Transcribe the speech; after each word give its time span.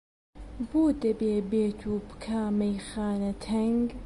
بۆ 0.69 0.81
دەبێ 1.01 1.35
بێت 1.49 1.81
و 1.93 1.95
بکا 2.07 2.41
مەیخانە 2.59 3.31
تەنگ؟! 3.43 3.83